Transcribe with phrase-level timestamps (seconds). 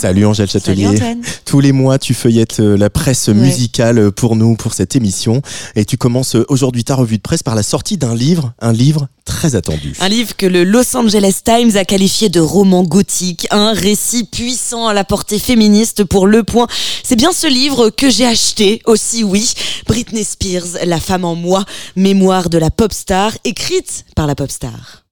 [0.00, 0.96] Salut Angèle Châtelier.
[0.96, 1.20] Salut.
[1.44, 5.42] Tous les mois, tu feuillettes euh, la presse musicale pour nous, pour cette émission.
[5.76, 8.72] Et tu commences euh, aujourd'hui ta revue de presse par la sortie d'un livre, un
[8.72, 9.92] livre très attendu.
[10.00, 14.86] Un livre que le Los Angeles Times a qualifié de roman gothique, un récit puissant
[14.86, 16.66] à la portée féministe pour Le Point.
[17.04, 19.52] C'est bien ce livre que j'ai acheté aussi, oui.
[19.86, 24.50] Britney Spears, La femme en moi, mémoire de la pop star, écrite par la pop
[24.50, 25.04] star.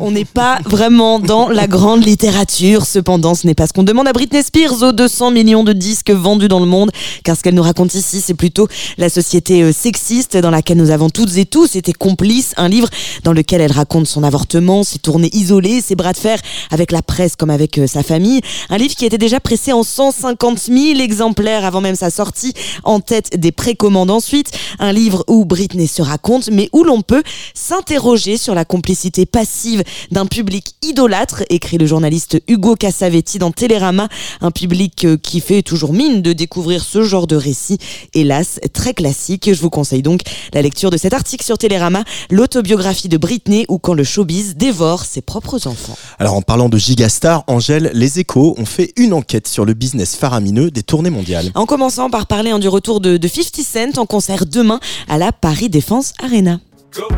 [0.00, 4.08] On n'est pas vraiment dans la grande littérature, cependant, ce n'est pas ce qu'on demande
[4.08, 4.82] à Britney Spears.
[4.82, 6.90] Aux 200 millions de disques vendus dans le monde,
[7.22, 8.68] car ce qu'elle nous raconte ici, c'est plutôt
[8.98, 12.88] la société euh, sexiste dans laquelle nous avons toutes et tous été complices, un livre
[13.22, 16.38] dans lequel elle raconte son avortement, ses tournées isolées, ses bras de fer
[16.70, 19.82] avec la presse comme avec euh, sa famille, un livre qui était déjà pressé en
[19.82, 22.54] 150 000 exemplaires avant même sa sortie,
[22.84, 27.22] en tête des précommandes ensuite, un livre où Britney se raconte, mais où l'on peut
[27.54, 29.73] s'interroger sur la complicité passive
[30.10, 34.08] d'un public idolâtre, écrit le journaliste Hugo Cassavetti dans Télérama,
[34.40, 37.78] un public euh, qui fait toujours mine de découvrir ce genre de récit,
[38.14, 39.52] hélas très classique.
[39.52, 40.20] Je vous conseille donc
[40.52, 45.04] la lecture de cet article sur Télérama, l'autobiographie de Britney ou quand le showbiz dévore
[45.04, 45.96] ses propres enfants.
[46.18, 50.16] Alors en parlant de gigastar, Angèle, les échos ont fait une enquête sur le business
[50.16, 51.50] faramineux des tournées mondiales.
[51.54, 55.18] En commençant par parler hein, du retour de, de 50 Cent en concert demain à
[55.18, 56.60] la Paris Défense Arena.
[56.92, 57.08] Go,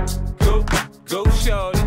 [0.41, 0.65] go,
[1.09, 1.86] go,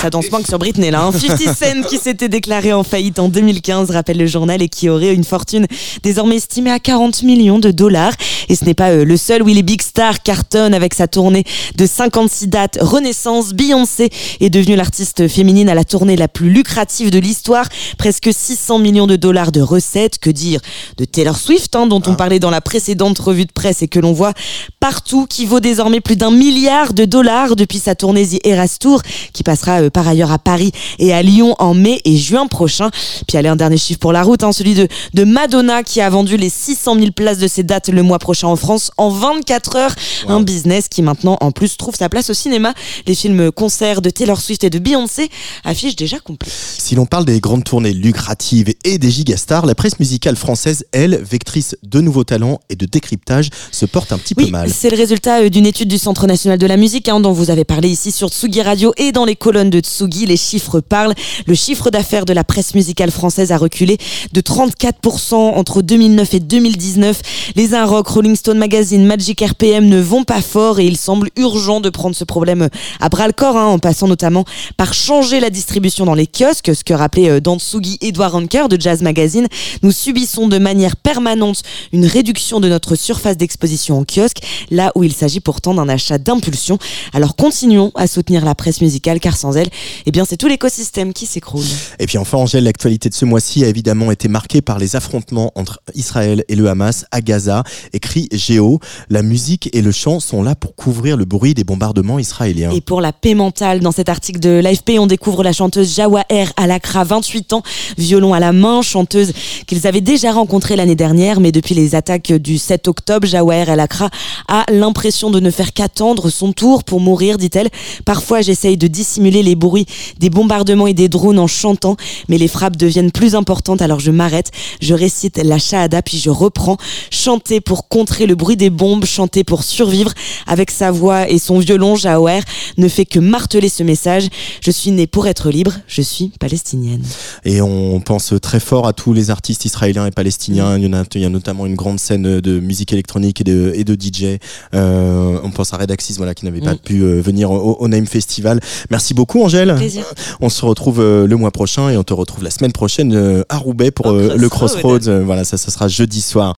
[0.00, 1.02] Ça danse it's moins que sur Britney là.
[1.02, 1.12] Hein.
[1.12, 5.12] 50 Cent qui s'était déclaré en faillite en 2015, rappelle le journal, et qui aurait
[5.12, 5.66] une fortune
[6.02, 8.12] désormais estimée à 40 millions de dollars.
[8.48, 9.42] Et ce n'est pas euh, le seul.
[9.42, 11.44] Oui, les big stars cartonnent avec sa tournée
[11.76, 12.78] de 56 dates.
[12.80, 14.10] Renaissance, Beyoncé
[14.40, 17.68] est devenue l'artiste féminine à la tournée la plus lucrative de l'histoire.
[17.98, 20.18] Presque 600 millions de dollars de recettes.
[20.18, 20.60] Que dire
[20.98, 23.98] de Taylor Swift, hein, dont on parlait dans la précédente revue de presse et que
[23.98, 24.34] l'on voit
[24.78, 29.02] partout, qui vaut désormais plus d'un milliard de dollars depuis sa tournée The Eras Tour,
[29.32, 32.90] qui passera euh, par ailleurs à Paris et à Lyon en mai et juin prochain.
[33.26, 36.10] Puis allez, un dernier chiffre pour la route, hein, celui de, de Madonna qui a
[36.10, 39.76] vendu les 600 000 places de ses dates le mois prochain en France en 24
[39.76, 39.94] heures.
[40.28, 42.74] Un business qui maintenant en plus trouve sa place au cinéma.
[43.06, 45.30] Les films concerts de Taylor Swift et de Beyoncé
[45.64, 46.50] affichent déjà complet.
[46.78, 51.16] Si l'on parle des grandes tournées lucratives et des gigastars, la presse musicale française, elle,
[51.22, 54.70] vectrice de nouveaux talents et de décryptage, se porte un petit peu Oui, mal.
[54.70, 57.50] c'est le résultat euh, d'une étude du Centre national de la musique hein, dont vous
[57.50, 60.26] avez parlé ici sur Tsugi Radio et dans les colonnes de Tsugi.
[60.26, 61.14] Les chiffres parlent.
[61.46, 63.98] Le chiffre d'affaires de la presse musicale française a reculé
[64.32, 67.22] de 34% entre 2009 et 2019.
[67.56, 71.30] Les Un Rock, Rolling Stone Magazine, Magic RPM ne vont pas fort et il semble
[71.36, 72.68] urgent de prendre ce problème
[73.00, 74.44] à bras le corps, hein, en passant notamment
[74.76, 78.68] par changer la distribution dans les kiosques, ce que rappelait euh, dans Tsugi Edouard Anker
[78.68, 79.46] de Jazz Magazine.
[79.82, 81.62] Nous subissons de manière permanente
[81.92, 84.38] une réduction de notre surface d'exposition en kiosque,
[84.70, 86.78] là où il s'agit pourtant d'un achat d'impulsion.
[87.20, 89.68] Alors continuons à soutenir la presse musicale, car sans elle,
[90.06, 91.66] eh bien c'est tout l'écosystème qui s'écroule.
[91.98, 95.52] Et puis enfin, Angèle, l'actualité de ce mois-ci a évidemment été marquée par les affrontements
[95.54, 97.62] entre Israël et le Hamas à Gaza.
[97.92, 98.80] Écrit Géo,
[99.10, 102.70] la musique et le chant sont là pour couvrir le bruit des bombardements israéliens.
[102.70, 106.46] Et pour la paix mentale, dans cet article de l'AFP, on découvre la chanteuse Jawaher
[106.56, 107.62] Alakra, 28 ans,
[107.98, 109.34] violon à la main, chanteuse
[109.66, 114.08] qu'ils avaient déjà rencontrée l'année dernière, mais depuis les attaques du 7 octobre, Jawaher Alakra
[114.48, 117.68] a l'impression de ne faire qu'attendre son tour pour mourir, dit-elle.
[118.04, 119.86] Parfois, j'essaye de dissimuler les bruits
[120.18, 121.96] des bombardements et des drones en chantant,
[122.28, 124.50] mais les frappes deviennent plus importantes, alors je m'arrête,
[124.80, 126.76] je récite la shahada, puis je reprends.
[127.10, 130.12] Chanter pour contrer le bruit des bombes, chanter pour survivre.
[130.46, 132.40] Avec sa voix et son violon, Jawaher
[132.78, 134.28] ne fait que marteler ce message.
[134.62, 137.02] Je suis née pour être libre, je suis palestinienne.
[137.44, 140.78] Et on pense très fort à tous les artistes israéliens et palestiniens.
[140.78, 143.44] Il, y en a, il y a notamment une grande scène de musique électronique et
[143.44, 144.38] de, et de DJ.
[144.74, 146.78] Euh, on pense à Redaxis, voilà, qui n'avait pas Mm.
[147.00, 148.60] Pu euh, venir au, au Name Festival.
[148.90, 149.74] Merci beaucoup, Angèle.
[149.76, 150.04] Plaisir.
[150.40, 153.42] On se retrouve euh, le mois prochain et on te retrouve la semaine prochaine euh,
[153.48, 155.22] à Roubaix pour le Crossroads.
[155.24, 156.48] Voilà, ça, ça sera jeudi soir.